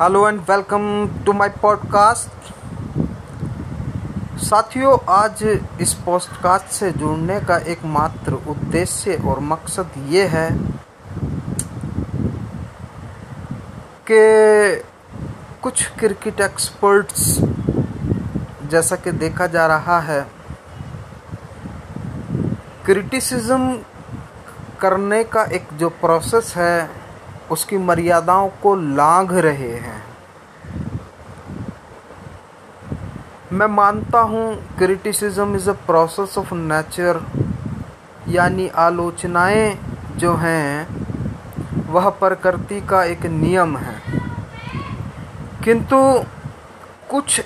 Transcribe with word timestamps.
Hello 0.00 0.28
and 0.28 0.40
welcome 0.40 0.82
to 1.26 1.32
my 1.32 1.48
podcast. 1.62 2.50
साथियों, 4.42 4.98
आज 5.08 5.42
इस 5.80 5.94
पॉडकास्ट 6.06 6.66
से 6.66 6.90
जुड़ने 6.90 7.38
का 7.40 7.56
एकमात्र 7.72 8.32
उद्देश्य 8.50 9.16
और 9.28 9.40
मकसद 9.40 9.90
ये 10.08 10.26
है 10.26 10.50
कि 14.10 14.20
कुछ 15.62 15.86
क्रिकेट 15.98 16.40
एक्सपर्ट्स, 16.40 17.24
जैसा 18.70 18.96
कि 18.96 19.12
देखा 19.12 19.46
जा 19.46 19.66
रहा 19.66 19.98
है, 20.00 20.20
क्रिटिसिज्म 22.86 23.78
करने 24.80 25.22
का 25.24 25.44
एक 25.52 25.66
जो 25.74 25.88
प्रोसेस 26.00 26.54
है 26.56 27.07
उसकी 27.50 27.78
मर्यादाओं 27.78 28.48
को 28.62 28.74
लांघ 28.76 29.32
रहे 29.32 29.72
हैं। 29.74 30.02
मैं 33.52 33.66
मानता 33.66 34.20
हूँ 34.20 34.76
criticism 34.78 35.56
is 35.56 35.70
a 35.70 35.72
process 35.86 36.38
of 36.38 36.54
nature 36.54 37.20
यानी 38.28 38.68
आलोचनाएँ 38.68 39.78
जो 40.16 40.34
हैं, 40.34 40.88
वह 41.86 42.08
प्रकृति 42.10 42.80
का 42.80 43.02
एक 43.04 43.26
नियम 43.26 43.76
है। 43.76 43.96
किंतु 45.64 45.96
कुछ 47.10 47.40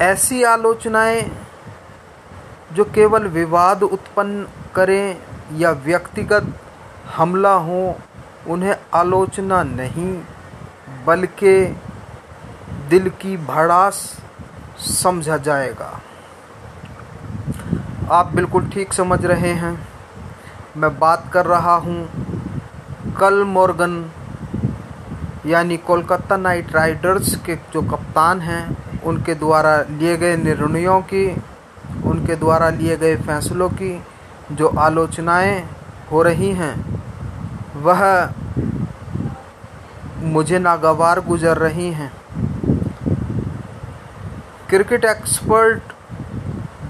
ऐसी 0.00 0.42
आलोचनाएँ 0.42 1.22
जो 2.72 2.84
केवल 2.84 3.26
विवाद 3.28 3.82
उत्पन्न 3.82 4.46
करें 4.74 5.16
या 5.52 5.70
व्यक्तिगत 5.70 6.52
हमला 7.16 7.52
हो 7.52 7.96
उन्हें 8.48 8.76
आलोचना 8.94 9.62
नहीं, 9.62 10.22
बल्कि 11.06 11.76
दिल 12.90 13.08
की 13.10 13.36
भड़ास 13.36 14.18
समझा 14.80 15.36
जाएगा। 15.36 16.00
आप 18.10 18.34
बिल्कुल 18.34 18.68
ठीक 18.68 18.92
समझ 18.92 19.24
रहे 19.24 19.52
हैं। 19.52 19.88
मैं 20.76 20.98
बात 20.98 21.30
कर 21.32 21.46
रहा 21.46 21.74
हूँ 21.74 22.08
कल 23.20 23.42
मॉर्गन, 23.44 24.10
यानी 25.46 25.76
कोलकाता 25.76 26.36
नाइट 26.36 26.74
राइडर्स 26.74 27.34
के 27.36 27.56
जो 27.72 27.82
कप्तान 27.82 28.40
हैं, 28.40 29.02
उनके 29.02 29.34
द्वारा 29.34 29.76
लिए 29.90 30.16
गए 30.16 30.36
निर्णयों 30.36 31.00
की, 31.02 31.26
उनके 32.04 32.36
द्वारा 32.36 32.68
लिए 32.70 32.96
गए 32.96 33.16
फैसलों 33.16 33.68
की 33.70 34.02
जो 34.52 34.68
आलोचनाएँ 34.68 35.68
हो 36.12 36.22
रही 36.22 36.50
हैं 36.50 36.95
वह 37.76 38.30
मुझे 40.16 40.58
नागवार 40.58 41.20
गुजर 41.20 41.58
रही 41.58 41.90
हैं। 41.92 42.12
क्रिकेट 44.68 45.04
एक्सपर्ट 45.04 45.82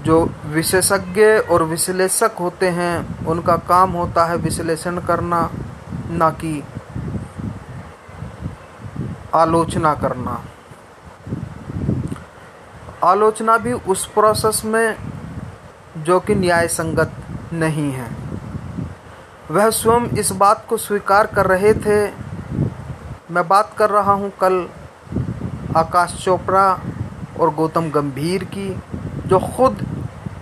जो 0.05 0.29
विशेषज्ञ 0.45 1.21
और 1.21 1.63
विश्लेषक 1.63 2.31
होते 2.39 2.69
हैं, 2.69 3.25
उनका 3.25 3.55
काम 3.57 3.91
होता 3.91 4.25
है 4.25 4.37
विश्लेषण 4.37 4.99
करना, 4.99 5.49
ना 6.09 6.29
कि 6.29 6.63
आलोचना 9.33 9.93
करना। 9.93 10.43
आलोचना 13.03 13.57
भी 13.57 13.73
उस 13.73 14.05
प्रोसेस 14.05 14.61
में 14.65 14.95
जो 15.97 16.19
कि 16.19 16.35
न्याय 16.35 16.67
संगत 16.67 17.11
नहीं 17.53 17.91
है। 17.91 18.26
वह 19.51 19.69
स्वयं 19.69 20.05
इस 20.19 20.31
बात 20.31 20.65
को 20.69 20.77
स्वीकार 20.77 21.27
कर 21.27 21.45
रहे 21.45 21.73
थे। 21.73 21.99
मैं 23.31 23.47
बात 23.47 23.71
कर 23.77 23.89
रहा 23.89 24.13
हूँ 24.13 24.31
कल 24.41 24.67
आकाश 25.77 26.15
चोपड़ा 26.23 26.67
और 27.39 27.53
गौतम 27.55 27.89
गंभीर 27.91 28.43
की, 28.43 28.69
जो 29.27 29.39
खुद 29.39 29.85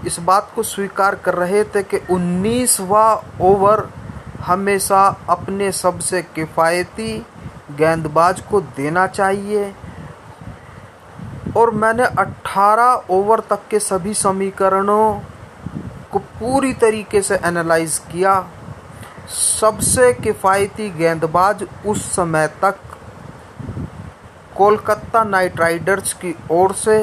इस 0.08 0.20
बात 0.20 0.52
को 0.56 0.64
स्वीकार 0.64 1.16
कर 1.16 1.34
रहे 1.34 1.64
थे 1.66 1.84
कि 1.84 1.98
उन्नीसवा 2.10 3.06
ओवर 3.42 3.88
हमेशा 4.42 5.06
अपने 5.30 5.72
सबसे 5.72 6.22
किफ़ायती 6.36 7.18
गेंदबाज 7.78 8.42
को 8.42 8.62
देना 8.62 9.08
चाहिए। 9.08 9.74
और 11.58 11.72
मैंने 11.74 12.06
18 12.20 13.06
ओवर 13.10 13.40
तक 13.40 13.68
के 13.70 13.80
सभी 13.80 14.14
समीकरणों 14.14 15.14
को 16.12 16.20
पूरी 16.20 16.74
तरीके 16.74 17.22
से 17.22 17.40
एनालाइज 17.46 17.98
किया। 18.12 18.34
सबसे 19.28 20.12
किफ़ायती 20.14 20.90
गेंदबाज 20.90 21.64
उस 21.86 22.06
समय 22.16 22.48
तक 22.62 22.76
कोलकाता 24.56 25.24
नाइट 25.24 25.60
राइडर्स 25.60 26.14
की 26.14 26.36
ओर 26.52 26.74
से 26.74 26.98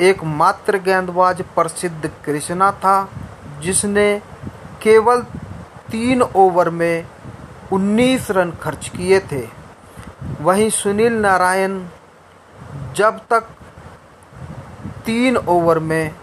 एकमात्र 0.00 0.78
गेंदबाज 0.78 1.42
प्रसिद्ध 1.54 2.10
कृष्णा 2.24 2.70
था, 2.72 3.08
जिसने 3.62 4.18
केवल 4.82 5.22
तीन 5.90 6.22
ओवर 6.22 6.70
में 6.70 7.06
19 7.72 8.30
रन 8.30 8.50
खर्च 8.62 8.88
किए 8.88 9.20
थे। 9.32 9.46
वहीं 10.40 10.68
सुनील 10.70 11.12
नारायण 11.12 11.80
जब 12.96 13.20
तक 13.30 13.48
तीन 15.06 15.36
ओवर 15.36 15.78
में 15.78 16.14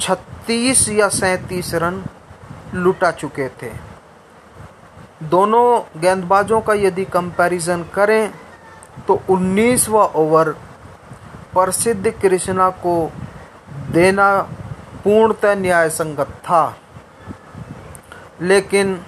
36 0.00 0.88
या 0.88 1.08
सैंतीस 1.08 1.74
रन 1.74 2.04
लुटा 2.74 3.10
चुके 3.10 3.48
थे। 3.62 3.70
दोनों 5.24 6.00
गेंदबाजों 6.00 6.60
का 6.60 6.74
यदि 6.76 7.04
कंपैरिजन 7.04 7.84
करें 7.94 8.30
तो 9.06 9.20
19वां 9.30 10.06
ओवर 10.16 10.50
प्रसिद्ध 11.54 12.10
कृष्णा 12.22 12.68
को 12.84 12.94
देना 13.92 14.30
पूर्णतः 15.04 15.54
न्याय 15.54 15.88
संगत 15.90 16.30
था। 16.44 16.76
लेकिन 18.40 19.00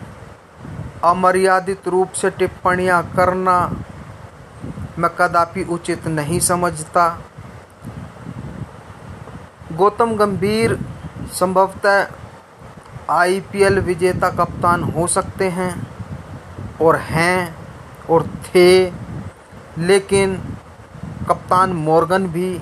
अमर्यादित 1.05 1.89
रूप 1.89 2.13
से 2.13 2.31
टिप्पणियाँ 2.31 3.03
करना 3.17 3.57
मैं 4.99 5.11
कदापि 5.11 5.63
उचित 5.65 6.07
नहीं 6.09 6.41
समझता। 6.41 7.07
गौतम 9.73 10.15
गंभीर 10.17 10.79
संभवतः 11.33 12.03
आईपीएल 13.11 13.79
विजेता 13.79 14.31
कप्तान 14.31 14.83
हो 14.83 15.07
सकते 15.07 15.49
हैं, 15.49 15.89
और 16.81 16.97
हैं, 16.97 17.57
और 18.11 18.27
थे, 18.27 18.93
लेकिन 19.79 20.37
कप्तान 21.29 21.73
मॉर्गन 21.73 22.27
भी 22.27 22.61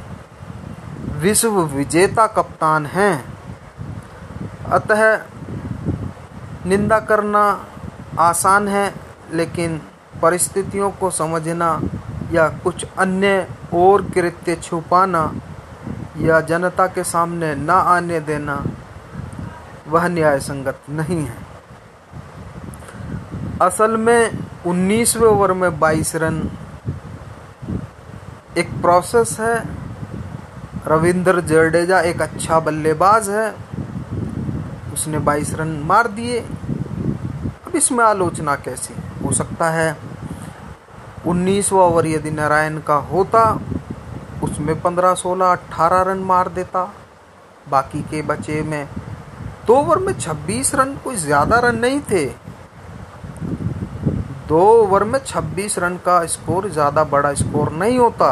विश्व 1.19 1.61
विजेता 1.61 2.27
कप्तान 2.27 2.87
हैं। 2.87 3.25
अतः 4.71 5.21
निंदा 6.67 6.99
करना 7.01 7.45
आसान 8.19 8.69
है, 8.69 8.95
लेकिन 9.33 9.81
परिस्थितियों 10.23 10.91
को 10.91 11.11
समझना 11.11 11.81
या 12.33 12.49
कुछ 12.49 12.85
अन्य 12.99 13.49
और 13.75 14.03
कृत्य 14.03 14.55
छुपाना 14.55 15.33
या 16.19 16.41
जनता 16.41 16.87
के 16.87 17.05
सामने 17.05 17.55
न 17.55 17.71
आने 17.71 18.21
देना 18.21 18.65
वह 19.89 20.09
न्याय 20.09 20.41
संगत 20.41 20.81
नहीं 20.89 21.27
है। 21.27 21.37
असल 23.63 23.97
में 23.97 24.39
19वें 24.67 25.29
ओवर 25.29 25.53
में 25.53 25.79
22 25.79 26.17
रन 26.17 26.51
एक 28.59 28.71
प्रोसेस 28.81 29.41
है। 29.41 29.65
रविंद्र 30.87 31.41
जडेजा 31.41 32.01
एक 32.01 32.23
अच्छा 32.23 32.61
बल्लेबाज 32.61 33.31
है। 33.31 33.55
उसने 34.93 35.19
22 35.19 35.55
रन 35.55 35.69
मार 35.69 36.09
दिए। 36.09 36.41
अब 37.67 37.77
इसमें 37.77 38.05
आलोचना 38.05 38.55
कैसी? 38.57 38.95
हो 39.25 39.33
सकता 39.33 39.71
है 39.71 39.97
19वां 41.27 41.87
ओवर 41.87 42.07
यदि 42.07 42.31
नारायण 42.31 42.79
का 42.79 42.95
होता, 42.95 43.61
उसमें 44.43 44.81
15 44.81 45.15
16 45.15 45.47
18 45.47 46.03
रन 46.03 46.19
मार 46.19 46.49
देता। 46.49 46.95
बाकी 47.71 48.03
के 48.03 48.23
बचे 48.23 48.63
में 48.63 48.89
दो 49.69 49.75
ओवर 49.77 49.99
में 49.99 50.13
26 50.15 50.75
रन 50.75 50.95
कोई 51.05 51.17
ज़्यादा 51.17 51.59
रन 51.61 51.79
नहीं 51.79 52.01
थे। 52.03 52.25
दो 54.49 54.61
ओवर 54.75 55.05
में 55.05 55.19
26 55.21 55.79
रन 55.79 55.97
का 56.05 56.25
स्कोर, 56.27 56.69
ज़्यादा 56.71 57.05
बड़ा 57.07 57.33
स्कोर 57.35 57.73
नहीं 57.73 57.99
होता। 57.99 58.31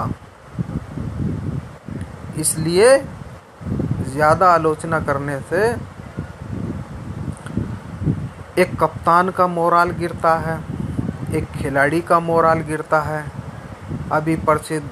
इसलिए 2.38 2.96
ज़्यादा 4.08 4.52
आलोचना 4.52 5.00
करने 5.00 5.38
से 5.50 5.64
एक 8.62 8.74
कप्तान 8.80 9.30
का 9.30 9.46
मोराल 9.48 9.90
गिरता 9.90 10.34
है, 10.38 10.56
एक 11.34 11.50
खिलाड़ी 11.52 12.00
का 12.02 12.20
मोराल 12.20 12.60
गिरता 12.62 13.00
है। 13.00 13.24
अभी 14.12 14.36
प्रसिद्ध 14.46 14.86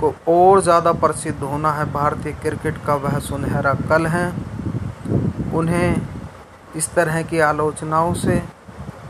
को 0.00 0.14
और 0.28 0.60
ज़्यादा 0.62 0.92
प्रसिद्ध 0.98 1.42
होना 1.42 1.72
है 1.72 1.90
भारतीय 1.92 2.32
क्रिकेट 2.42 2.84
का 2.86 2.94
वह 2.96 3.18
सुनहरा 3.20 3.74
कल 3.88 4.06
है। 4.08 4.26
उन्हें 5.54 6.00
इस 6.76 6.92
तरह 6.94 7.22
की 7.22 7.38
आलोचनाओं 7.40 8.14
से 8.14 8.42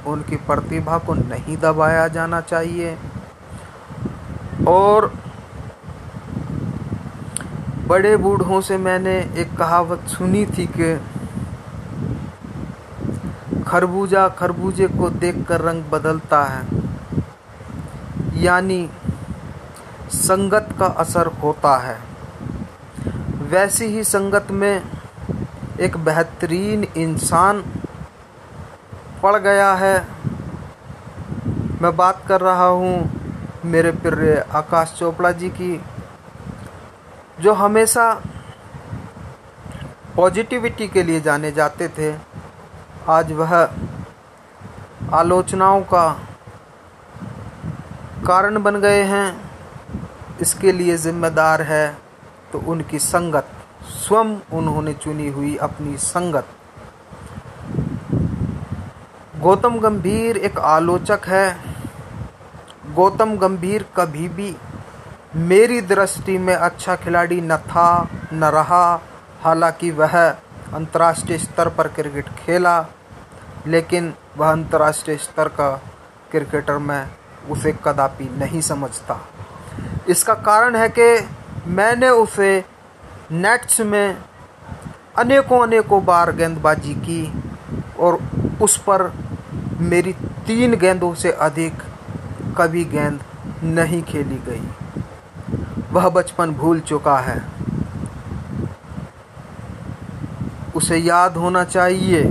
उनकी 0.06 0.36
प्रतिभा 0.46 0.98
को 0.98 1.14
नहीं 1.14 1.56
दबाया 1.56 2.06
जाना 2.08 2.40
चाहिए। 2.42 2.96
और 4.68 5.12
बड़े 7.88 8.16
बूढ़ों 8.16 8.60
से 8.60 8.76
मैंने 8.78 9.18
एक 9.36 9.56
कहावत 9.58 10.08
सुनी 10.08 10.44
थी 10.48 10.66
कि 10.76 10.94
खरबूजा 13.62 14.28
खरबूजे 14.28 14.86
को 14.88 15.08
देखकर 15.12 15.60
रंग 15.60 15.84
बदलता 15.84 16.42
है, 16.44 16.62
यानी 18.42 18.88
संगत 20.12 20.68
का 20.78 20.86
असर 20.98 21.26
होता 21.42 21.76
है। 21.78 21.98
वैसी 23.50 23.86
ही 23.86 24.04
संगत 24.04 24.50
में 24.50 24.82
एक 25.80 25.96
बेहतरीन 25.96 26.84
इंसान 26.96 27.60
पड़ 29.22 29.36
गया 29.36 29.72
है। 29.74 29.96
मैं 31.82 31.94
बात 31.96 32.22
कर 32.28 32.40
रहा 32.40 32.66
हूँ 32.66 32.94
मेरे 33.64 33.90
प्रिय 33.92 34.44
आकाश 34.52 34.94
चोपड़ा 34.98 35.30
जी 35.32 35.48
की, 35.50 35.80
जो 37.40 37.52
हमेशा 37.54 38.12
पॉजिटिविटी 40.16 40.88
के 40.88 41.02
लिए 41.02 41.20
जाने 41.20 41.52
जाते 41.52 41.88
थे। 41.88 42.12
आज 43.08 43.32
वह 43.32 43.54
आलोचनाओं 45.12 45.80
का 45.84 46.08
कारण 48.26 48.62
बन 48.62 48.80
गए 48.80 49.02
हैं। 49.04 49.28
इसके 50.40 50.72
लिए 50.72 50.96
जिम्मेदार 50.98 51.62
है 51.62 51.86
तो 52.52 52.58
उनकी 52.66 52.98
संगत 52.98 53.50
स्वयं 53.88 54.36
उन्होंने 54.52 54.92
चुनी 54.94 55.28
हुई 55.28 55.56
अपनी 55.56 55.96
संगत। 55.96 56.46
गौतम 59.40 59.78
गंभीर 59.78 60.36
एक 60.36 60.58
आलोचक 60.58 61.26
है। 61.26 61.46
गौतम 62.94 63.36
गंभीर 63.36 63.84
कभी 63.96 64.28
भी 64.28 64.56
मेरी 65.36 65.80
दृष्टि 65.80 66.38
में 66.38 66.54
अच्छा 66.54 66.96
खिलाड़ी 66.96 67.40
न 67.40 67.56
था, 67.56 68.08
न 68.32 68.44
रहा। 68.44 69.00
हालाँकि 69.42 69.90
वह 69.90 70.18
अंतर्राष्ट्रीय 70.74 71.38
स्तर 71.38 71.68
पर 71.68 71.88
क्रिकेट 71.88 72.28
खेला, 72.28 72.86
लेकिन 73.66 74.14
वह 74.36 74.50
अंतर्राष्ट्रीय 74.52 75.16
स्तर 75.16 75.48
का 75.48 75.70
क्रिकेटर 76.30 76.78
मैं 76.78 77.06
उसे 77.50 77.72
कदापि 77.84 78.24
नहीं 78.24 78.60
समझता। 78.60 79.20
इसका 80.08 80.34
कारण 80.34 80.76
है 80.76 80.88
कि 80.88 81.28
मैंने 81.66 82.08
उसे 82.08 82.64
नेट्स 83.32 83.80
में 83.80 84.16
अनेकों 85.18 85.60
अनेकों 85.62 86.04
बार 86.04 86.32
गेंदबाजी 86.32 86.94
की 86.94 87.32
और 88.00 88.18
उस 88.62 88.76
पर 88.76 89.12
मेरी 89.80 90.12
तीन 90.46 90.76
गेंदों 90.76 91.14
से 91.14 91.32
अधिक 91.32 91.72
कभी 92.56 92.84
गेंद 92.84 93.20
नहीं 93.62 94.02
खेली 94.02 94.38
गई। 94.46 94.68
वह 95.92 96.08
बचपन 96.08 96.50
भूल 96.50 96.80
चुका 96.80 97.18
है। 97.18 97.42
उसे 100.76 100.96
याद 100.96 101.36
होना 101.36 101.64
चाहिए, 101.64 102.22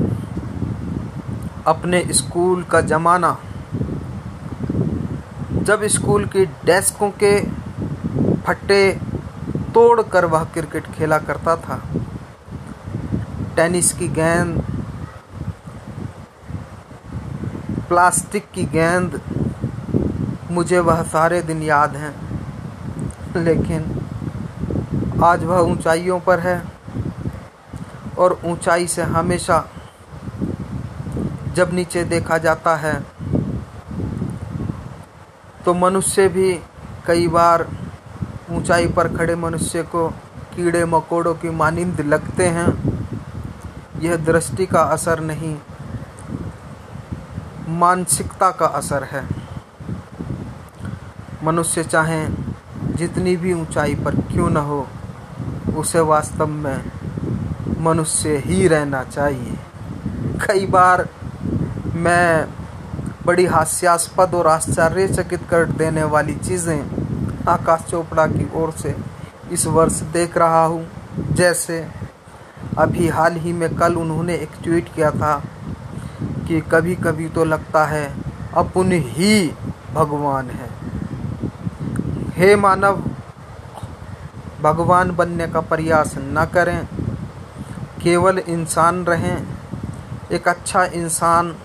अपने 1.67 2.03
स्कूल 2.11 2.63
का 2.63 2.81
ज़माना। 2.81 3.38
जब 5.53 5.83
स्कूल 5.83 6.25
की 6.25 6.45
डेस्कों 6.45 7.09
के 7.23 7.41
फट्टे 8.41 9.06
तोड़कर 9.77 10.25
वह 10.25 10.44
क्रिकेट 10.44 10.85
खेला 10.91 11.18
करता 11.18 11.56
था। 11.56 11.75
टेनिस 13.56 13.91
की 13.94 14.07
गेंद, 14.07 14.62
प्लास्टिक 17.88 18.50
की 18.53 18.63
गेंद, 18.63 19.19
मुझे 20.51 20.79
वह 20.79 21.03
सारे 21.03 21.41
दिन 21.41 21.62
याद 21.62 21.95
हैं। 21.95 22.13
लेकिन 23.35 25.21
आज 25.24 25.44
वह 25.44 25.59
ऊंचाइयों 25.71 26.19
पर 26.19 26.39
है 26.39 26.57
और 28.18 28.39
ऊंचाई 28.45 28.88
से 28.88 29.01
हमेशा 29.13 29.63
जब 31.56 31.74
नीचे 31.74 32.03
देखा 32.03 32.38
जाता 32.38 32.75
है 32.75 33.00
तो 35.65 35.74
मनुष्य 35.74 36.27
भी 36.29 36.53
कई 37.07 37.27
बार 37.27 37.68
ऊंचाई 38.51 38.88
पर 38.88 39.07
खड़े 39.17 39.35
मनुष्य 39.35 39.83
को 39.83 40.07
कीड़े 40.55 40.83
मकोड़ों 40.85 41.33
की 41.33 41.49
मानिंद 41.49 42.01
लगते 42.01 42.45
हैं। 42.47 42.67
यह 44.01 44.15
दृष्टि 44.15 44.65
का 44.65 44.81
असर 44.81 45.19
नहीं, 45.19 45.55
मानसिकता 47.69 48.49
का 48.51 48.65
असर 48.65 49.03
है। 49.03 49.23
मनुष्य 51.44 51.83
चाहे 51.83 52.27
जितनी 52.95 53.35
भी 53.38 53.53
ऊंचाई 53.53 53.95
पर 53.95 54.15
क्यों 54.23 54.50
न 54.50 54.57
हो, 54.57 54.88
उसे 55.77 56.00
वास्तव 56.00 56.47
में 56.47 56.83
मनुष्य 57.79 58.38
ही 58.38 58.67
रहना 58.67 59.03
चाहिए। 59.03 59.57
कई 60.47 60.65
बार 60.65 61.07
मैं 61.95 62.47
बड़ी 63.25 63.45
हास्यास्पद 63.45 64.33
और 64.33 64.47
आश्चर्यचकित 64.47 65.41
कर 65.50 65.65
देने 65.65 66.03
वाली 66.03 66.35
चीज़ें 66.35 67.06
आकाश 67.47 67.85
चोपड़ा 67.89 68.25
की 68.27 68.49
ओर 68.55 68.71
से 68.71 68.95
इस 69.51 69.65
वर्ष 69.67 70.01
देख 70.13 70.38
रहा 70.38 70.63
हूँ। 70.65 70.88
जैसे 71.31 71.79
अभी 72.77 73.07
हाल 73.07 73.35
ही 73.35 73.53
में 73.53 73.69
कल 73.75 73.95
उन्होंने 73.95 74.35
एक 74.35 74.49
ट्वीट 74.63 74.94
किया 74.95 75.11
था 75.11 75.35
कि 76.47 76.61
कभी 76.71 76.95
कभी 76.95 77.27
तो 77.29 77.45
लगता 77.45 77.85
है 77.85 78.05
अपन 78.53 78.91
ही 78.91 79.47
भगवान 79.94 80.49
है। 80.49 80.69
हे 82.31 82.55
मानव, 82.55 83.01
भगवान 84.61 85.11
बनने 85.11 85.47
का 85.47 85.61
प्रयास 85.61 86.13
न 86.17 86.45
करें। 86.53 86.88
केवल 88.03 88.39
इंसान 88.39 89.03
रहें। 89.05 89.47
एक 90.31 90.47
अच्छा 90.47 90.83
इंसान, 90.85 91.55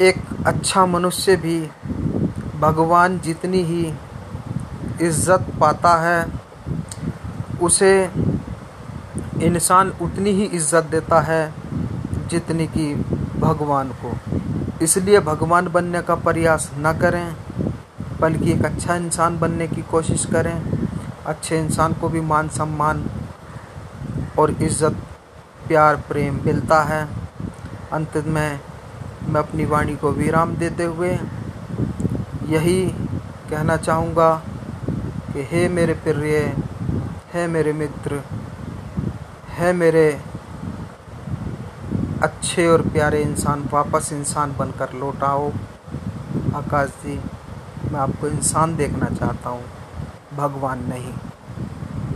एक 0.00 0.22
अच्छा 0.46 0.84
मनुष्य 0.86 1.36
भी 1.36 1.60
भगवान 2.60 3.18
जितनी 3.18 3.62
ही 3.62 3.84
इज़्ज़त 5.00 5.46
पाता 5.60 5.94
है, 5.98 6.26
उसे 7.62 7.92
इंसान 9.42 9.92
उतनी 10.02 10.30
ही 10.30 10.44
इज़्ज़त 10.44 10.84
देता 10.84 11.20
है 11.20 11.42
जितनी 12.30 12.66
कि 12.66 12.94
भगवान 13.38 13.90
को। 14.00 14.12
इसलिए 14.84 15.20
भगवान 15.22 15.68
बनने 15.68 16.02
का 16.02 16.14
प्रयास 16.16 16.70
न 16.78 16.92
करें, 17.00 17.36
बल्कि 18.20 18.52
एक 18.52 18.64
अच्छा 18.64 18.94
इंसान 18.96 19.38
बनने 19.38 19.66
की 19.68 19.82
कोशिश 19.90 20.24
करें। 20.26 20.56
अच्छे 21.26 21.58
इंसान 21.58 21.92
को 21.92 22.08
भी 22.08 22.20
मान 22.22 22.48
सम्मान 22.48 23.04
और 24.38 24.50
इज़्ज़त, 24.52 24.96
प्यार, 25.68 25.96
प्रेम 26.08 26.40
मिलता 26.44 26.82
है। 26.82 27.02
अंत 27.92 28.16
में 28.26 28.60
मैं 29.28 29.40
अपनी 29.40 29.64
वाणी 29.64 29.96
को 29.96 30.10
विराम 30.12 30.54
देते 30.56 30.84
हुए 30.84 31.10
यही 32.48 32.80
कहना 33.50 33.76
चाहूँगा। 33.78 34.30
कि 35.38 35.44
हे 35.44 35.68
मेरे 35.68 35.94
प्रिय, 35.94 36.36
है 37.32 37.46
मेरे 37.46 37.72
मित्र, 37.72 38.22
है 39.48 39.72
मेरे 39.72 40.20
अच्छे 42.22 42.66
और 42.66 42.82
प्यारे 42.82 43.20
इंसान, 43.22 43.68
वापस 43.72 44.12
इंसान 44.12 44.54
बनकर 44.58 44.92
लौट 44.92 45.22
आओ। 45.22 45.50
आकाश 46.54 46.88
जी, 46.88 47.20
मैं 47.92 48.00
आपको 48.00 48.28
इंसान 48.28 48.76
देखना 48.76 49.10
चाहता 49.10 49.50
हूँ, 49.50 49.62
भगवान 50.36 50.84
नहीं। 50.88 51.14